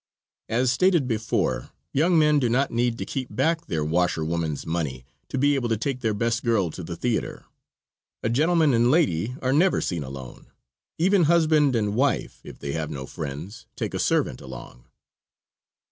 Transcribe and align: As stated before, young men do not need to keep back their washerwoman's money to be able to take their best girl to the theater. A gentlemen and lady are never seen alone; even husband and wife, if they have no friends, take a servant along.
As 0.49 0.71
stated 0.71 1.07
before, 1.07 1.69
young 1.93 2.17
men 2.17 2.39
do 2.39 2.49
not 2.49 2.71
need 2.71 2.97
to 2.97 3.05
keep 3.05 3.27
back 3.35 3.67
their 3.67 3.85
washerwoman's 3.85 4.65
money 4.65 5.05
to 5.29 5.37
be 5.37 5.53
able 5.53 5.69
to 5.69 5.77
take 5.77 5.99
their 5.99 6.15
best 6.15 6.43
girl 6.43 6.71
to 6.71 6.81
the 6.81 6.95
theater. 6.95 7.45
A 8.23 8.27
gentlemen 8.29 8.73
and 8.73 8.89
lady 8.89 9.35
are 9.43 9.53
never 9.53 9.79
seen 9.79 10.03
alone; 10.03 10.47
even 10.97 11.25
husband 11.25 11.75
and 11.75 11.93
wife, 11.93 12.41
if 12.43 12.57
they 12.57 12.71
have 12.71 12.89
no 12.89 13.05
friends, 13.05 13.67
take 13.75 13.93
a 13.93 13.99
servant 13.99 14.41
along. 14.41 14.85